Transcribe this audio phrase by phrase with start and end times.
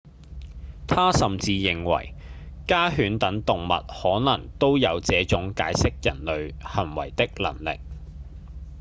[0.87, 2.15] 他甚至認為
[2.67, 7.79] 家犬等動物可能都有這種解釋人類行為的能力